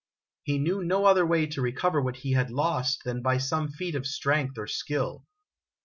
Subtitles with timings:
[0.41, 3.21] He knew no other way 1 64 IMAGINOTIONS to recover what he had lost than
[3.21, 5.27] by some feat of strength or skill.